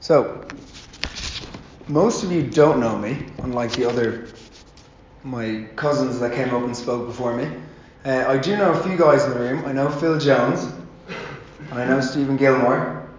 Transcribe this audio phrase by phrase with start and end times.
[0.00, 0.46] So,
[1.86, 4.28] most of you don't know me, unlike the other
[5.22, 7.46] my cousins that came up and spoke before me.
[8.06, 9.62] Uh, I do know a few guys in the room.
[9.66, 10.72] I know Phil Jones,
[11.70, 13.10] and I know Stephen Gilmore,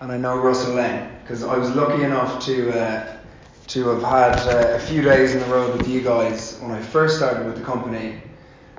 [0.00, 3.16] and I know Russell Lane because I was lucky enough to uh,
[3.66, 6.80] to have had uh, a few days in the road with you guys when I
[6.80, 8.22] first started with the company.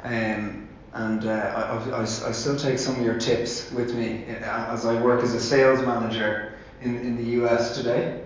[0.04, 4.73] Um, and uh, I, I, I, still take some of your tips with me uh,
[4.73, 8.21] as I work as a sales manager in, in the US today.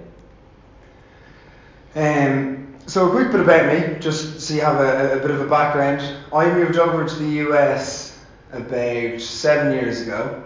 [1.96, 5.42] Um, so a quick bit about me, just so you have a, a bit of
[5.42, 6.02] a background.
[6.34, 8.18] I moved over to the US
[8.52, 10.44] about seven years ago,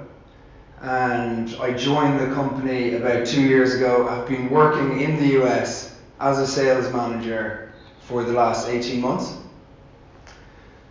[0.81, 4.07] and I joined the company about two years ago.
[4.07, 9.35] I've been working in the US as a sales manager for the last 18 months.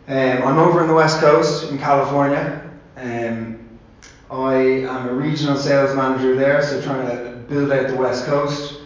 [0.08, 2.62] Um, I'm over in the West Coast in California.
[2.96, 3.65] Um,
[4.30, 8.80] I am a regional sales manager there, so trying to build out the West Coast.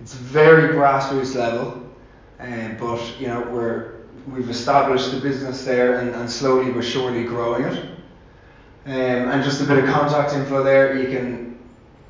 [0.00, 1.82] It's very grassroots level,
[2.38, 3.94] um, but you know we're
[4.28, 7.88] we've established the business there and, and slowly but surely growing it.
[8.86, 10.96] Um, and just a bit of contact info there.
[10.96, 11.58] You can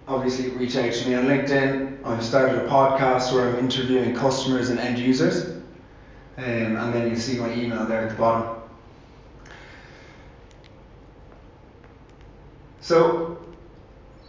[0.07, 2.05] obviously reach out to me on LinkedIn.
[2.05, 5.57] I've started a podcast where I'm interviewing customers and end users.
[6.37, 8.64] Um, and then you see my email there at the bottom.
[12.85, 13.39] So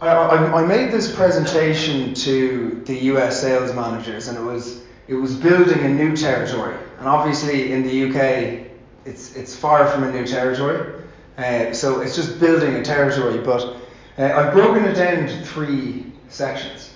[0.00, 5.14] I, I, I made this presentation to the US sales managers, and it was it
[5.14, 6.74] was building a new territory.
[6.98, 8.70] And obviously, in the UK,
[9.04, 11.04] it's it's far from a new territory.
[11.36, 13.36] Uh, so it's just building a territory.
[13.44, 13.76] But
[14.18, 16.94] uh, I've broken it down into three sections.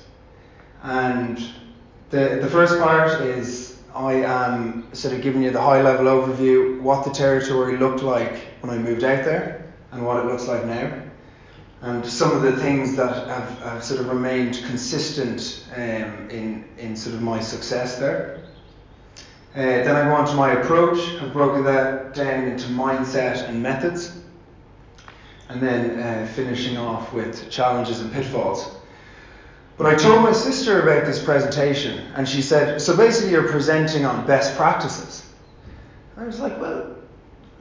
[0.83, 1.47] And
[2.08, 6.81] the the first part is I am sort of giving you the high level overview,
[6.81, 10.64] what the territory looked like when I moved out there, and what it looks like
[10.64, 10.91] now
[11.83, 16.95] and some of the things that have, have sort of remained consistent um, in, in
[16.95, 18.42] sort of my success there.
[19.55, 20.98] Uh, then I go on to my approach.
[21.20, 24.21] I've broken that down into mindset and methods.
[25.49, 28.77] And then uh, finishing off with challenges and pitfalls.
[29.77, 34.04] But I told my sister about this presentation, and she said, So basically, you're presenting
[34.04, 35.27] on best practices.
[36.19, 36.94] I was like, Well,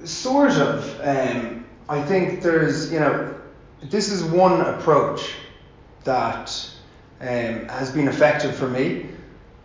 [0.04, 1.00] sort of.
[1.02, 3.39] Um, I think there's, you know,
[3.82, 5.36] this is one approach
[6.04, 6.70] that
[7.22, 9.06] um, has been effective for me.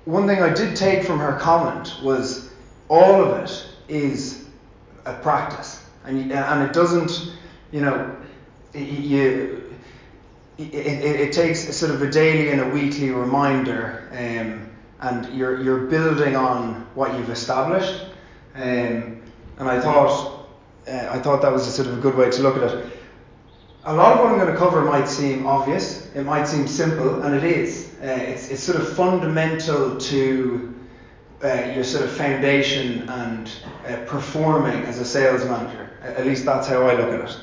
[0.05, 2.51] One thing I did take from her comment was
[2.89, 4.45] all of it is
[5.07, 7.33] a practice, and and it doesn't,
[7.73, 8.17] you know,
[8.75, 9.61] you.
[10.57, 14.71] It, it, it takes sort of a daily and a weekly reminder, um,
[15.01, 18.05] and you're you're building on what you've established.
[18.55, 19.21] Um,
[19.59, 20.47] and I thought
[20.87, 22.94] uh, I thought that was a sort of a good way to look at it
[23.87, 27.23] a lot of what I'm going to cover might seem obvious, it might seem simple,
[27.23, 27.95] and it is.
[28.03, 30.75] Uh, it's, it's sort of fundamental to
[31.43, 33.51] uh, your sort of foundation and
[33.87, 35.91] uh, performing as a sales manager.
[36.03, 37.37] At least that's how I look at it.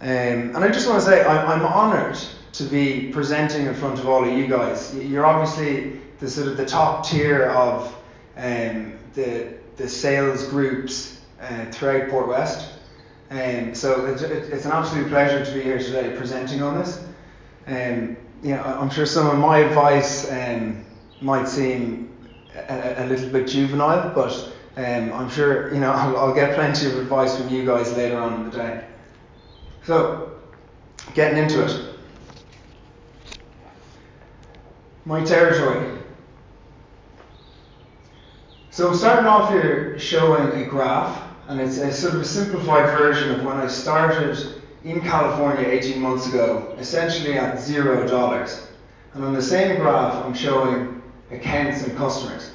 [0.00, 2.18] Um, and I just want to say I'm, I'm honoured
[2.52, 4.94] to be presenting in front of all of you guys.
[4.94, 7.94] You're obviously the sort of the top tier of
[8.36, 12.73] um, the the sales groups uh, throughout Portwest.
[13.30, 17.04] Um, so it's, it's an absolute pleasure to be here today presenting on this.
[17.66, 18.16] Um,
[18.50, 20.84] know, I'm sure some of my advice um,
[21.20, 22.14] might seem
[22.54, 24.32] a, a, little bit juvenile, but
[24.76, 28.18] um, I'm sure you know I'll, I'll, get plenty of advice from you guys later
[28.18, 28.84] on in the day.
[29.84, 30.32] So,
[31.14, 31.94] getting into it.
[35.06, 35.98] My territory.
[38.70, 42.98] So I'm starting off here showing a graph and it's a sort of a simplified
[42.98, 48.68] version of when I started in California 18 months ago, essentially at zero dollars.
[49.14, 52.50] And on the same graph, I'm showing accounts and customers.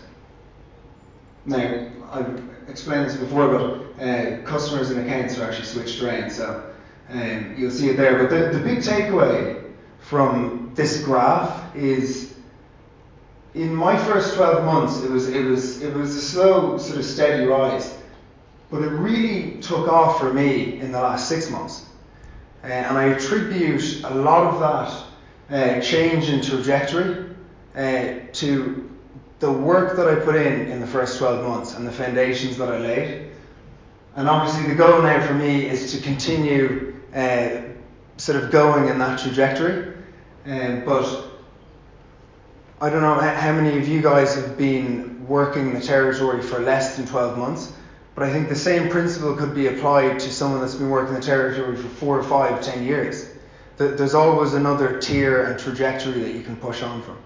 [1.45, 3.47] Now, I've explained this before,
[3.97, 6.63] but uh, customers and accounts are actually switched around, so
[7.09, 8.17] um, you'll see it there.
[8.17, 9.63] But the, the big takeaway
[9.99, 12.35] from this graph is
[13.53, 17.05] in my first 12 months, it was, it was, it was a slow, sort of
[17.05, 17.98] steady rise.
[18.71, 21.85] But it really took off for me in the last six months.
[22.63, 27.35] Uh, and I attribute a lot of that uh, change in trajectory
[27.75, 28.89] uh, to
[29.39, 32.69] the work that I put in in the first 12 months and the foundations that
[32.69, 33.31] I laid.
[34.15, 37.61] And obviously, the goal now for me is to continue uh,
[38.17, 39.93] sort of going in that trajectory.
[40.45, 41.25] Um, but
[42.81, 46.97] I don't know how many of you guys have been working the territory for less
[46.97, 47.73] than 12 months.
[48.19, 51.21] But I think the same principle could be applied to someone that's been working in
[51.21, 53.29] the territory for four or five, ten years.
[53.77, 57.17] th- there's always another tier and trajectory that you can push on from.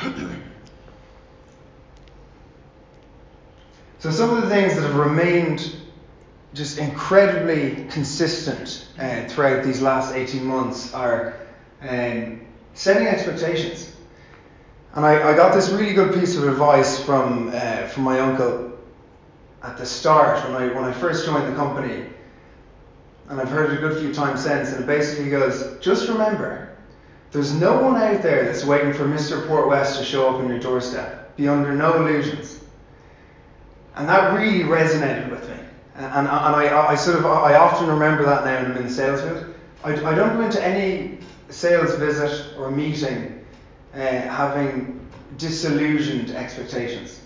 [3.98, 5.74] so some of the things that have remained
[6.52, 11.34] just incredibly consistent uh, throughout these last 18 months are
[11.82, 12.40] um,
[12.74, 13.90] setting expectations.
[14.92, 18.73] And I, I, got this really good piece of advice from uh, from my uncle
[19.64, 22.04] at the start when I when I first joined the company,
[23.28, 24.72] and I've heard it a good few times since.
[24.72, 26.76] And it basically goes, just remember,
[27.32, 29.46] there's no one out there that's waiting for Mr.
[29.48, 31.34] Portwest to show up on your doorstep.
[31.36, 32.60] Be under no illusions.
[33.96, 35.56] And that really resonated with me.
[35.96, 38.92] And, and, I, I sort of I often remember that now when I'm in the
[38.92, 39.54] sales field.
[39.82, 41.18] I, I don't go into any
[41.48, 43.44] sales visit or meeting
[43.94, 45.00] uh, having
[45.38, 47.20] disillusioned expectations.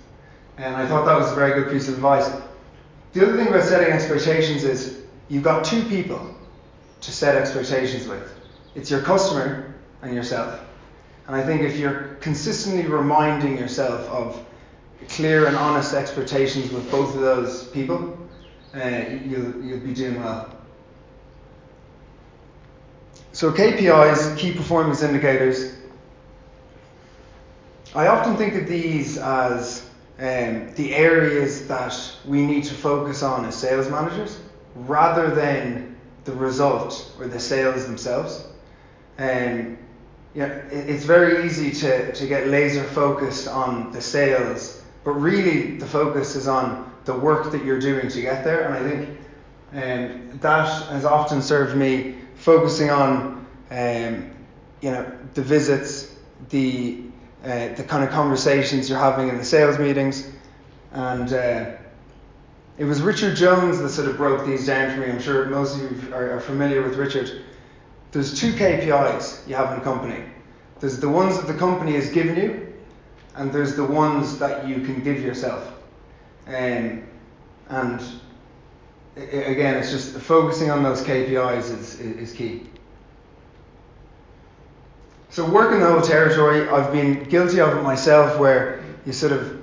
[0.58, 2.28] And I thought that was a very good piece of advice.
[3.12, 6.34] The other thing about setting expectations is you've got two people
[7.00, 8.34] to set expectations with
[8.74, 10.60] it's your customer and yourself.
[11.26, 14.44] And I think if you're consistently reminding yourself of
[15.08, 18.16] clear and honest expectations with both of those people,
[18.74, 20.54] uh, you'll, you'll be doing well.
[23.32, 25.76] So, KPIs, key performance indicators,
[27.94, 29.87] I often think of these as
[30.18, 31.94] um, the areas that
[32.24, 34.40] we need to focus on as sales managers
[34.74, 38.44] rather than the result or the sales themselves.
[39.18, 39.78] Um,
[40.34, 45.76] yeah, it, it's very easy to, to get laser focused on the sales, but really
[45.76, 48.62] the focus is on the work that you're doing to get there.
[48.62, 49.18] And I think
[49.72, 54.30] um, that has often served me focusing on um,
[54.80, 56.14] you know the visits,
[56.50, 57.02] the
[57.44, 60.30] uh, the kind of conversations you're having in the sales meetings.
[60.92, 61.76] And uh,
[62.78, 65.12] it was Richard Jones that sort of broke these down for me.
[65.12, 67.42] I'm sure most of you are, are familiar with Richard.
[68.12, 70.24] There's two KPIs you have in a company.
[70.80, 72.72] There's the ones that the company has given you,
[73.34, 75.72] and there's the ones that you can give yourself.
[76.46, 77.02] Um,
[77.68, 78.02] and
[79.16, 82.66] again, it's just focusing on those KPIs is, is, is key.
[85.30, 89.60] So working the whole territory, I've been guilty of it myself, where you sort of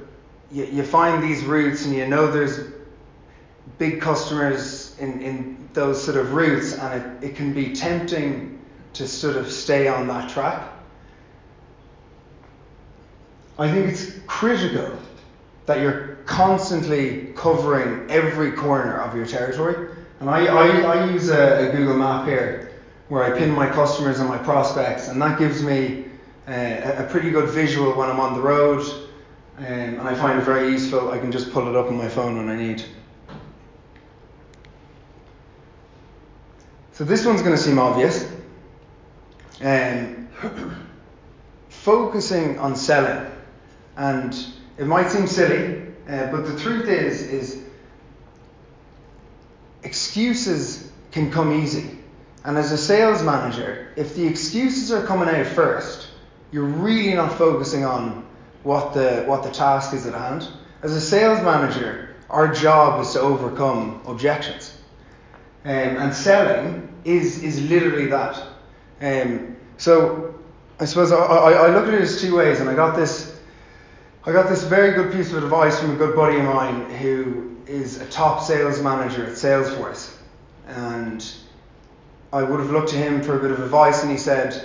[0.52, 2.60] you, you find these routes and you know there's
[3.78, 8.60] big customers in, in those sort of routes, and it, it can be tempting
[8.94, 10.72] to sort of stay on that track.
[13.58, 14.98] I think it's critical
[15.66, 19.90] that you're constantly covering every corner of your territory.
[20.20, 22.65] And I, I, I use a, a Google map here
[23.10, 26.06] where I pin my customers and my prospects, and that gives me
[26.48, 28.82] uh, a pretty good visual when I'm on the road,
[29.58, 31.12] um, and I find it very useful.
[31.12, 32.84] I can just pull it up on my phone when I need.
[36.94, 38.32] So this one's going to seem obvious.
[39.62, 40.28] Um,
[41.70, 43.30] focusing on selling,
[43.98, 44.46] and
[44.78, 47.64] it might seem silly, uh, but the truth is, is
[49.84, 52.00] excuses can come easy.
[52.46, 56.10] And as a sales manager, if the excuses are coming out first,
[56.52, 58.24] you're really not focusing on
[58.62, 60.48] what the what the task is at hand.
[60.84, 64.78] As a sales manager, our job is to overcome objections.
[65.64, 68.42] Um, and selling is is literally that.
[69.02, 70.36] Um, so
[70.80, 73.40] I suppose I, I, I look at it as two ways, and I got this
[74.24, 77.58] I got this very good piece of advice from a good buddy of mine who
[77.66, 80.16] is a top sales manager at Salesforce,
[80.68, 81.26] and
[82.36, 84.62] I would have looked to him for a bit of advice, and he said,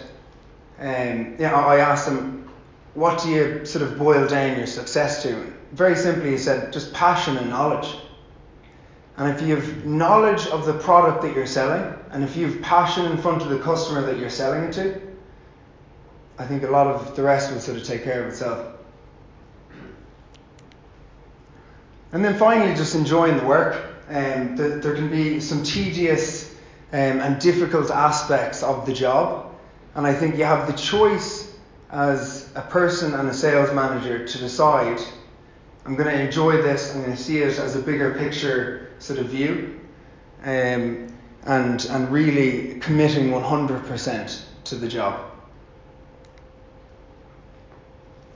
[0.80, 2.50] um, yeah, I asked him,
[2.94, 5.52] what do you sort of boil down your success to?
[5.70, 7.96] Very simply, he said, just passion and knowledge.
[9.18, 12.60] And if you have knowledge of the product that you're selling, and if you have
[12.60, 15.00] passion in front of the customer that you're selling it to,
[16.40, 18.66] I think a lot of the rest will sort of take care of itself.
[22.10, 23.94] And then finally, just enjoying the work.
[24.08, 26.50] Um, the, there can be some tedious
[26.92, 29.54] um, and difficult aspects of the job.
[29.94, 31.56] And I think you have the choice
[31.90, 35.00] as a person and a sales manager to decide
[35.85, 39.18] I'm going to enjoy this, I'm going to see it as a bigger picture sort
[39.18, 39.80] of view,
[40.44, 41.12] um,
[41.47, 45.30] and, and really committing 100% to the job.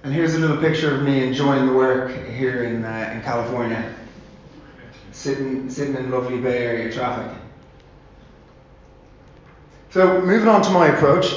[0.03, 3.95] And here's a little picture of me enjoying the work here in, uh, in California,
[5.13, 7.37] sitting, sitting in lovely Bay Area traffic.
[9.95, 11.33] So, moving on to my approach.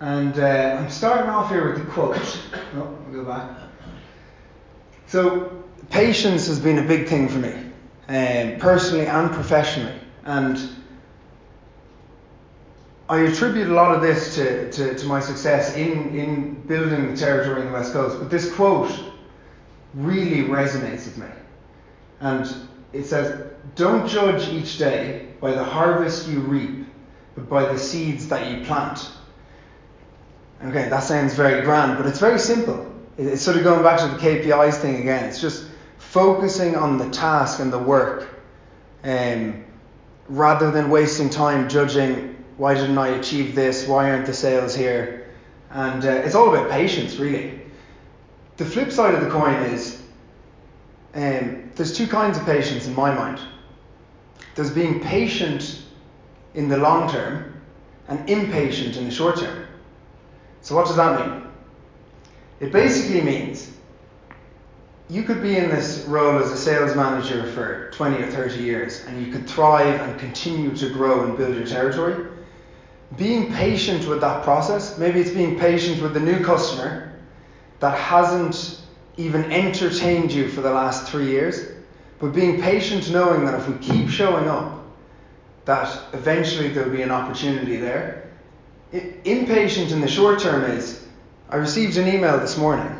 [0.00, 2.16] And uh, I'm starting off here with the quote.
[2.74, 3.50] Oh, go back.
[5.08, 7.52] So, patience has been a big thing for me,
[8.08, 9.92] um, personally and professionally.
[10.24, 10.70] And
[13.10, 17.14] I attribute a lot of this to, to, to my success in, in building the
[17.14, 18.90] territory in the West Coast, but this quote
[19.92, 21.28] really resonates with me.
[22.20, 26.86] And it says, Don't judge each day by the harvest you reap,
[27.34, 29.10] but by the seeds that you plant.
[30.64, 32.92] Okay, that sounds very grand, but it's very simple.
[33.16, 35.24] It's sort of going back to the KPIs thing again.
[35.24, 35.68] It's just
[35.98, 38.28] focusing on the task and the work
[39.04, 39.64] um,
[40.28, 43.86] rather than wasting time judging why didn't I achieve this?
[43.86, 45.30] Why aren't the sales here?
[45.70, 47.60] And uh, it's all about patience, really.
[48.56, 50.02] The flip side of the coin is
[51.14, 53.40] um, there's two kinds of patience in my mind.
[54.54, 55.82] There's being patient
[56.54, 57.60] in the long term
[58.08, 59.66] and impatient in the short term.
[60.62, 61.42] So, what does that mean?
[62.60, 63.72] It basically means
[65.08, 69.04] you could be in this role as a sales manager for 20 or 30 years
[69.06, 72.28] and you could thrive and continue to grow and build your territory
[73.16, 77.12] being patient with that process, maybe it's being patient with the new customer
[77.80, 78.82] that hasn't
[79.18, 81.72] even entertained you for the last three years,
[82.20, 84.86] but being patient knowing that if we keep showing up,
[85.64, 88.30] that eventually there'll be an opportunity there.
[88.92, 91.04] Impatient in the short term is
[91.50, 92.96] I received an email this morning,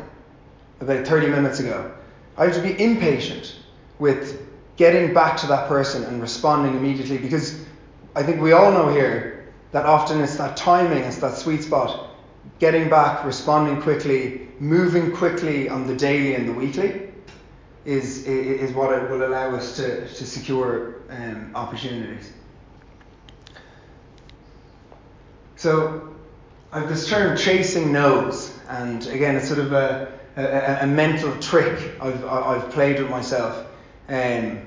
[0.81, 1.91] about 30 minutes ago.
[2.37, 3.55] I have to be impatient
[3.97, 4.45] with
[4.75, 7.61] getting back to that person and responding immediately because
[8.15, 12.09] I think we all know here that often it's that timing, it's that sweet spot,
[12.59, 17.09] getting back, responding quickly, moving quickly on the daily and the weekly
[17.85, 22.31] is, is what it will allow us to, to secure um, opportunities.
[25.55, 26.15] So
[26.71, 31.35] I have this term chasing no's, and again, it's sort of a, a, a mental
[31.39, 33.65] trick I've, I've played with myself.
[34.07, 34.61] Um,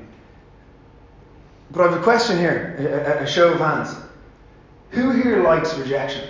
[1.70, 2.76] but I have a question here,
[3.18, 3.94] a, a show of hands.
[4.90, 6.28] Who here likes rejection?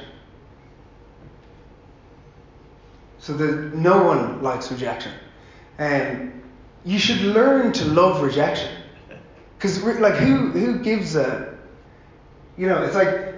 [3.23, 5.13] So that no one likes rejection.
[5.79, 6.43] Um,
[6.85, 8.69] you should learn to love rejection.
[9.57, 11.57] Because like who who gives a
[12.59, 13.35] you know, it's like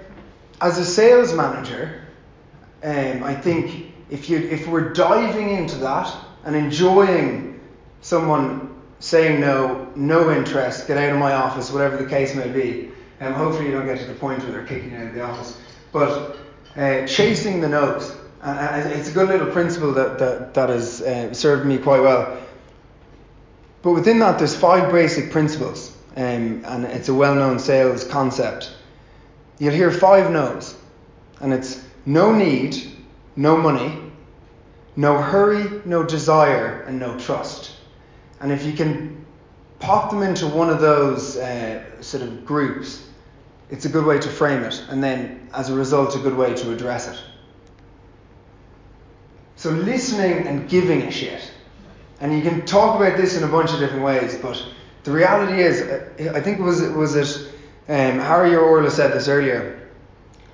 [0.59, 2.01] as a sales manager,
[2.83, 6.11] um, I think if you if we're diving into that
[6.45, 7.59] and enjoying
[8.01, 12.91] someone saying no, no interest, get out of my office, whatever the case may be,
[13.21, 15.21] um, hopefully, you don't get to the point where they're kicking you out of the
[15.21, 15.61] office.
[15.91, 16.37] But
[16.75, 18.15] uh, chasing the no's,
[18.45, 22.37] and, it's a good little principle that, that, that has uh, served me quite well.
[23.81, 28.71] But within that, there's five basic principles, um, and it's a well known sales concept.
[29.59, 30.75] You'll hear five no's,
[31.39, 32.91] and it's no need,
[33.35, 33.97] no money,
[34.95, 37.71] no hurry, no desire, and no trust.
[38.41, 39.25] And if you can
[39.79, 43.07] pop them into one of those uh, sort of groups,
[43.69, 46.53] it's a good way to frame it, and then as a result, a good way
[46.53, 47.19] to address it.
[49.65, 51.51] So, listening and giving a shit.
[52.21, 54.63] And you can talk about this in a bunch of different ways, but
[55.03, 55.81] the reality is,
[56.35, 57.51] I think it was, was it
[57.89, 59.89] um, Harry or Orla said this earlier,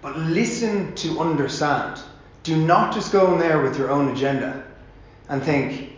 [0.02, 2.02] but listen to understand.
[2.44, 4.64] Do not just go in there with your own agenda
[5.28, 5.92] and think,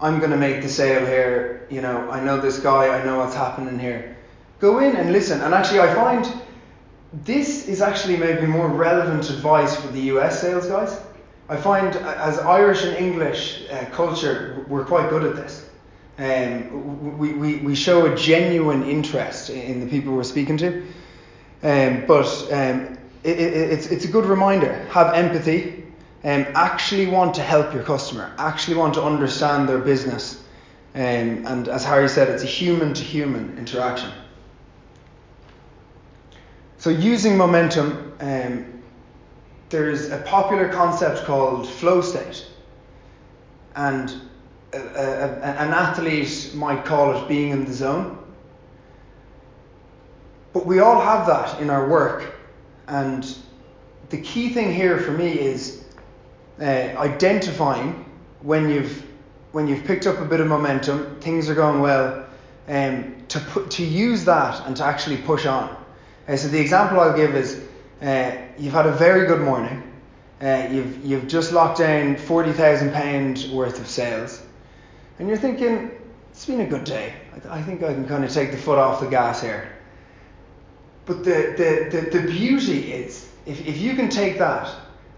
[0.00, 3.18] I'm going to make the sale here, you know, I know this guy, I know
[3.18, 4.16] what's happening here.
[4.58, 5.40] Go in and listen.
[5.40, 6.28] And actually, I find
[7.12, 11.00] this is actually maybe more relevant advice for the US sales guys.
[11.50, 15.68] I find as Irish and English uh, culture, we're quite good at this.
[16.16, 20.86] Um, we, we, we show a genuine interest in the people we're speaking to.
[21.64, 25.82] Um, but um, it, it, it's, it's a good reminder have empathy,
[26.22, 30.44] um, actually want to help your customer, actually want to understand their business.
[30.94, 34.12] Um, and as Harry said, it's a human to human interaction.
[36.78, 38.79] So, using momentum, um,
[39.70, 42.46] there's a popular concept called flow state.
[43.76, 44.12] And
[44.72, 44.80] a, a,
[45.42, 48.18] an athlete might call it being in the zone.
[50.52, 52.34] But we all have that in our work.
[52.88, 53.36] And
[54.10, 55.84] the key thing here for me is
[56.60, 58.04] uh, identifying
[58.42, 59.06] when you've
[59.52, 62.24] when you've picked up a bit of momentum, things are going well,
[62.68, 65.76] um, to put, to use that and to actually push on.
[66.28, 67.60] Uh, so the example I'll give is
[68.00, 69.82] uh, you've had a very good morning.
[70.42, 74.42] Uh, you've, you've just locked down £40,000 worth of sales.
[75.18, 75.90] And you're thinking,
[76.30, 77.14] it's been a good day.
[77.48, 79.72] I, I think I can kind of take the foot off the gas here.
[81.06, 84.70] But the, the, the, the beauty is, if, if you can take that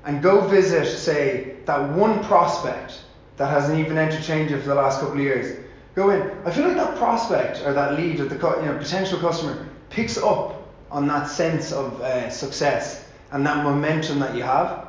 [0.05, 3.01] and go visit, say, that one prospect
[3.37, 6.31] that hasn't even entertained you for the last couple of years, go in.
[6.45, 10.17] I feel like that prospect or that lead or the you know, potential customer picks
[10.17, 13.02] up on that sense of uh, success
[13.33, 14.89] and that momentum that you have,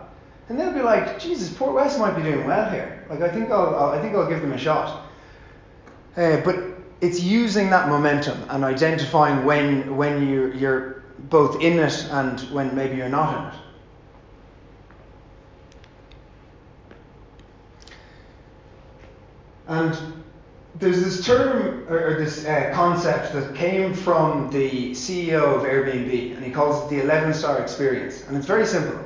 [0.50, 3.06] and they'll be like, Jesus, Portwest might be doing well here.
[3.10, 5.06] Like I think I'll, I'll I think I'll give them a shot.
[6.16, 6.58] Uh, but
[7.02, 12.76] it's using that momentum and identifying when when you're, you're both in it and when
[12.76, 13.60] maybe you're not in it.
[19.66, 20.23] And
[20.76, 26.44] there's this term or, this uh, concept that came from the CEO of Airbnb, and
[26.44, 28.24] he calls it the 11 star experience.
[28.28, 29.00] And it's very simple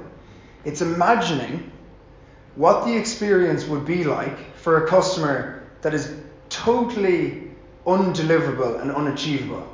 [0.66, 1.72] it's imagining
[2.56, 6.14] what the experience would be like for a customer that is
[6.50, 7.44] totally
[7.86, 9.66] undeliverable and unachievable.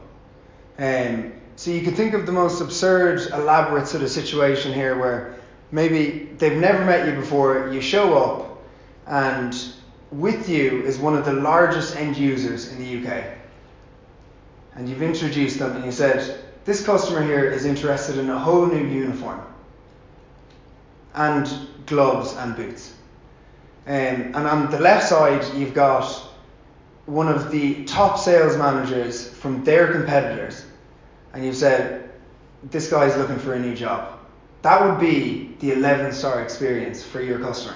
[0.77, 5.35] Um, so you could think of the most absurd, elaborate sort of situation here where
[5.71, 8.63] maybe they've never met you before, you show up,
[9.07, 9.55] and
[10.13, 13.23] with you is one of the largest end users in the UK.
[14.75, 18.65] And you've introduced them and you said, This customer here is interested in a whole
[18.65, 19.41] new uniform,
[21.15, 21.49] and
[21.85, 22.93] gloves and boots.
[23.85, 26.05] Um, and on the left side, you've got
[27.05, 30.65] one of the top sales managers from their competitors,
[31.33, 32.09] and you've said,
[32.63, 34.19] This guy's looking for a new job.
[34.61, 37.75] That would be the 11 star experience for your customer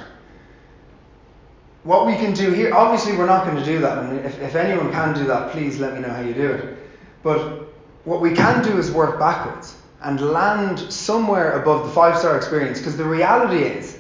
[1.88, 4.00] what we can do here, obviously, we're not going to do that.
[4.00, 6.78] And if, if anyone can do that, please let me know how you do it.
[7.24, 7.70] But
[8.04, 12.80] what we can do is work backwards and land somewhere above the five star experience.
[12.80, 14.00] Because the reality is,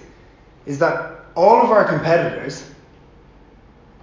[0.66, 2.70] is that all of our competitors,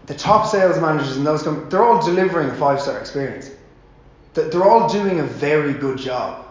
[0.07, 3.50] the top sales managers in those companies, they're all delivering a five star experience.
[4.33, 6.47] They're all doing a very good job.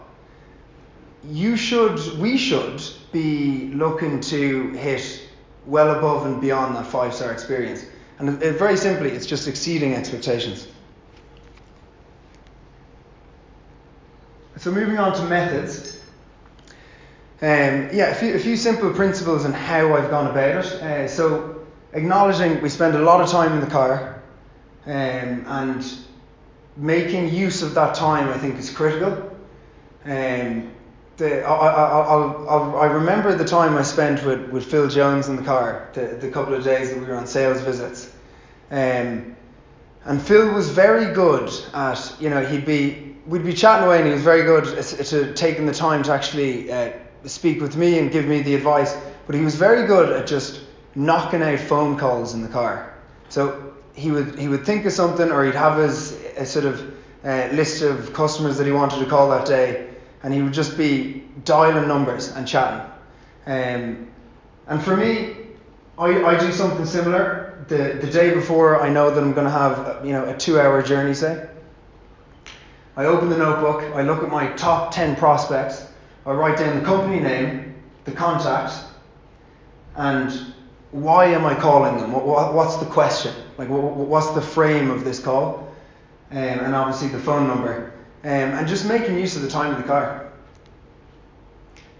[1.24, 5.23] You should, we should be looking to hit
[5.66, 7.84] well above and beyond that five star experience.
[8.18, 10.68] And it, very simply, it's just exceeding expectations.
[14.56, 16.00] So, moving on to methods.
[17.42, 20.72] Um, yeah, a few, a few simple principles and how I've gone about it.
[20.80, 24.22] Uh, so, acknowledging we spend a lot of time in the car,
[24.86, 25.84] um, and
[26.76, 29.30] making use of that time, I think, is critical.
[30.04, 30.70] Um,
[31.16, 35.36] the, I, I, I, I remember the time I spent with, with Phil Jones in
[35.36, 38.10] the car, the, the couple of days that we were on sales visits.
[38.70, 39.36] Um,
[40.04, 44.06] and Phil was very good at, you know, he'd be, we'd be chatting away and
[44.06, 46.92] he was very good at, at taking the time to actually uh,
[47.24, 48.96] speak with me and give me the advice.
[49.26, 50.62] But he was very good at just
[50.94, 52.94] knocking out phone calls in the car.
[53.28, 56.94] So he would, he would think of something or he'd have his a sort of
[57.24, 59.93] uh, list of customers that he wanted to call that day
[60.24, 62.80] and he would just be dialing numbers and chatting.
[63.46, 64.10] Um,
[64.66, 65.36] and for me,
[65.98, 67.64] I, I do something similar.
[67.68, 70.58] The, the day before I know that I'm going to have you know a two
[70.58, 71.46] hour journey, say.
[72.96, 75.84] I open the notebook, I look at my top 10 prospects,
[76.24, 78.72] I write down the company name, the contact,
[79.96, 80.30] and
[80.92, 82.12] why am I calling them?
[82.12, 83.34] What, what, what's the question?
[83.58, 85.74] Like, what, what's the frame of this call?
[86.30, 87.93] Um, and obviously the phone number
[88.24, 90.32] um, and just making use of the time in the car.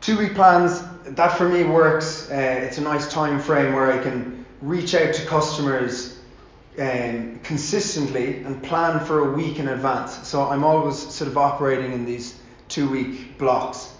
[0.00, 2.30] Two week plans, that for me works.
[2.30, 6.18] Uh, it's a nice time frame where I can reach out to customers
[6.78, 10.26] um, consistently and plan for a week in advance.
[10.26, 13.92] So I'm always sort of operating in these two week blocks.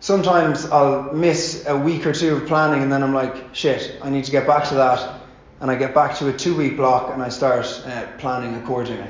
[0.00, 4.10] Sometimes I'll miss a week or two of planning and then I'm like, shit, I
[4.10, 5.20] need to get back to that.
[5.60, 9.08] And I get back to a two week block and I start uh, planning accordingly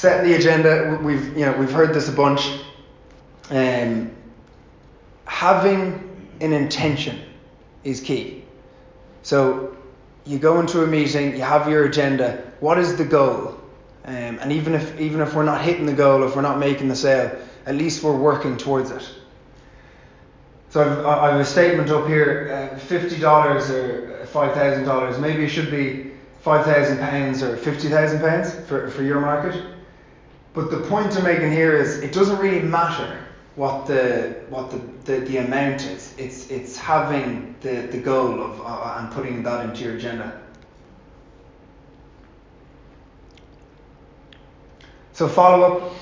[0.00, 0.98] setting the agenda.
[1.02, 2.60] We've you know we've heard this a bunch.
[3.50, 4.10] Um,
[5.26, 5.84] having
[6.40, 7.20] an intention
[7.84, 8.44] is key.
[9.22, 9.76] So
[10.24, 12.42] you go into a meeting, you have your agenda.
[12.60, 13.60] What is the goal?
[14.06, 16.88] Um, and even if even if we're not hitting the goal, if we're not making
[16.88, 17.30] the sale,
[17.66, 19.06] at least we're working towards it.
[20.70, 25.18] So I've, I have a statement up here: uh, fifty dollars or five thousand dollars.
[25.18, 29.62] Maybe it should be five thousand pounds or fifty thousand pounds for for your market.
[30.52, 34.78] But the point I'm making here is it doesn't really matter what the what the,
[35.04, 36.14] the, the amount is.
[36.18, 40.40] It's it's having the, the goal of uh, and putting that into your agenda.
[45.12, 45.92] So follow up.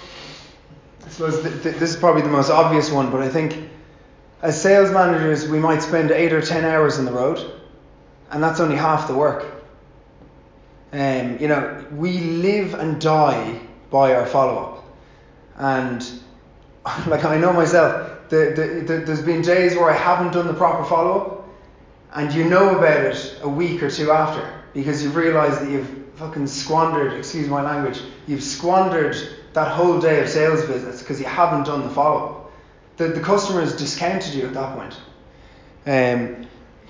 [1.04, 3.68] I suppose th- th- this is probably the most obvious one, but I think
[4.42, 7.60] as sales managers we might spend eight or ten hours on the road,
[8.30, 9.44] and that's only half the work.
[10.92, 14.84] Um, you know, we live and die by our follow up.
[15.56, 16.06] And
[17.06, 20.54] like I know myself, the, the, the, there's been days where I haven't done the
[20.54, 21.48] proper follow up,
[22.14, 26.06] and you know about it a week or two after because you've realised that you've
[26.16, 29.16] fucking squandered, excuse my language, you've squandered
[29.52, 32.52] that whole day of sales visits because you haven't done the follow up.
[32.96, 35.00] the, the customer has discounted you at that point.
[35.86, 36.46] Um,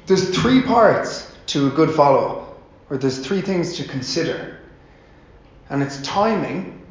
[0.06, 2.58] there's three parts to a good follow up,
[2.90, 4.58] or there's three things to consider.
[5.70, 6.82] And it's timing,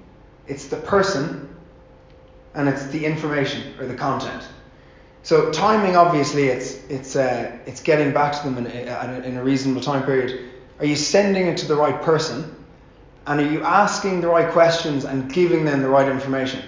[0.47, 1.55] it's the person,
[2.53, 4.47] and it's the information or the content.
[5.23, 9.81] So timing, obviously, it's it's uh, it's getting back to them in, in a reasonable
[9.81, 10.49] time period.
[10.79, 12.53] Are you sending it to the right person?
[13.25, 16.63] And are you asking the right questions and giving them the right information?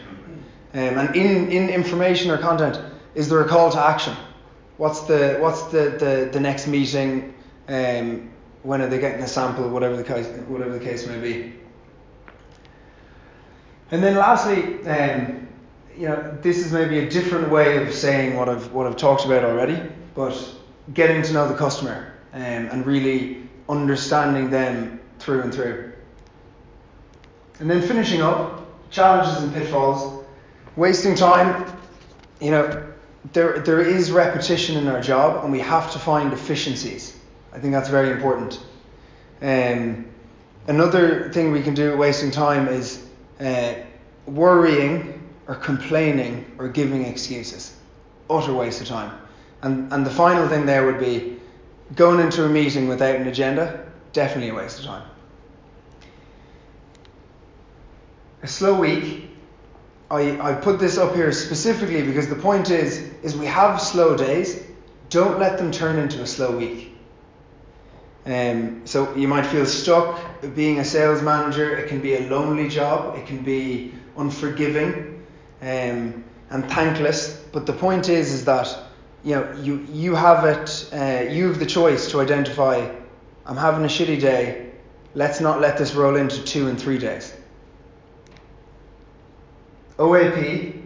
[0.74, 2.80] Um, and in, in information or content,
[3.16, 4.16] is there a call to action?
[4.78, 7.34] What's the what's the, the, the next meeting?
[7.70, 8.30] Um,
[8.64, 9.70] when are they getting a sample?
[9.70, 11.54] Whatever the case whatever the case may be.
[13.92, 15.48] And then lastly, um,
[15.98, 19.26] you know, this is maybe a different way of saying what I've what I've talked
[19.26, 19.82] about already,
[20.16, 20.34] but
[20.94, 25.92] getting to know the customer um, and really understanding them through and through.
[27.60, 30.24] And then finishing up, challenges and pitfalls.
[30.76, 31.66] Wasting time,
[32.40, 32.88] you know,
[33.34, 37.18] there, there is repetition in our job and we have to find efficiencies.
[37.52, 38.62] I think that's very important.
[39.42, 40.06] Um,
[40.68, 43.09] another thing we can do wasting time is
[43.40, 43.74] uh,
[44.26, 47.76] worrying or complaining or giving excuses.
[48.30, 49.20] Utter waste of time.
[49.62, 51.38] And, and the final thing there would be
[51.96, 55.10] going into a meeting without an agenda, definitely a waste of time.
[58.44, 59.32] A slow week.
[60.12, 64.16] I, I put this up here specifically because the point is is we have slow
[64.16, 64.64] days.
[65.10, 66.96] Don't let them turn into a slow week.
[68.30, 70.20] Um, so you might feel stuck
[70.54, 71.76] being a sales manager.
[71.76, 73.18] It can be a lonely job.
[73.18, 75.26] It can be unforgiving
[75.62, 77.44] um, and thankless.
[77.52, 78.78] But the point is, is that
[79.24, 80.90] you know you you have it.
[80.94, 82.88] Uh, you have the choice to identify.
[83.48, 84.74] I'm having a shitty day.
[85.16, 87.36] Let's not let this roll into two and three days.
[89.98, 90.82] OAP,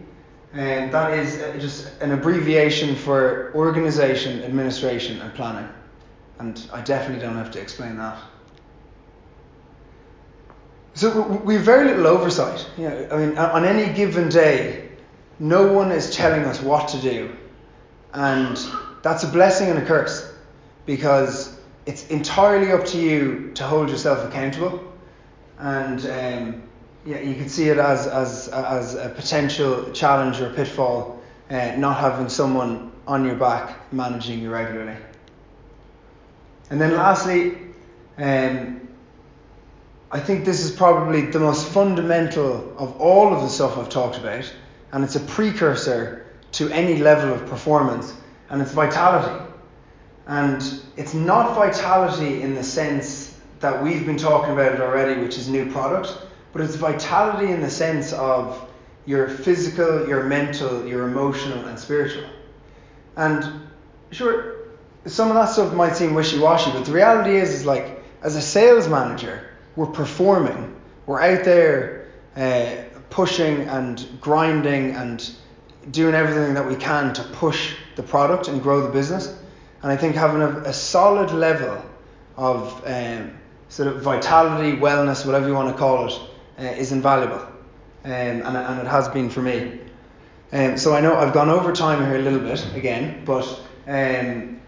[0.54, 5.68] and that is uh, just an abbreviation for Organization, Administration, and Planning.
[6.38, 8.18] And I definitely don't have to explain that.
[10.94, 12.68] So we have very little oversight.
[12.78, 14.90] You know, I mean, on any given day,
[15.40, 17.34] no one is telling us what to do,
[18.12, 18.56] and
[19.02, 20.32] that's a blessing and a curse
[20.86, 24.92] because it's entirely up to you to hold yourself accountable.
[25.58, 26.62] And um,
[27.04, 31.20] yeah, you can see it as, as, as a potential challenge or pitfall,
[31.50, 34.96] uh, not having someone on your back managing you regularly.
[36.74, 37.56] And then lastly,
[38.18, 38.88] um,
[40.10, 44.18] I think this is probably the most fundamental of all of the stuff I've talked
[44.18, 44.52] about,
[44.90, 48.12] and it's a precursor to any level of performance,
[48.50, 49.44] and it's vitality.
[50.26, 55.38] And it's not vitality in the sense that we've been talking about it already, which
[55.38, 56.18] is new product
[56.52, 58.68] but it's vitality in the sense of
[59.06, 62.24] your physical, your mental, your emotional, and spiritual.
[63.16, 63.68] And
[64.12, 64.53] sure,
[65.06, 68.42] some of that stuff might seem wishy-washy, but the reality is, is like as a
[68.42, 70.74] sales manager, we're performing,
[71.06, 72.76] we're out there uh,
[73.10, 75.30] pushing and grinding and
[75.90, 79.38] doing everything that we can to push the product and grow the business.
[79.82, 81.84] And I think having a, a solid level
[82.36, 83.36] of um,
[83.68, 86.20] sort of vitality, wellness, whatever you want to call it,
[86.58, 87.40] uh, is invaluable,
[88.04, 89.80] um, and, and it has been for me.
[90.52, 93.44] Um, so I know I've gone over time here a little bit again, but
[93.86, 94.60] um,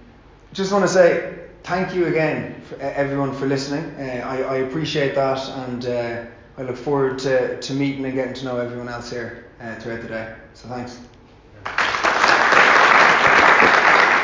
[0.52, 3.84] just want to say thank you again, for everyone, for listening.
[3.98, 6.24] Uh, I, I, appreciate that, and uh,
[6.58, 10.02] I look forward to, to meeting and getting to know everyone else here uh, throughout
[10.02, 10.36] the day.
[10.54, 11.00] So thanks.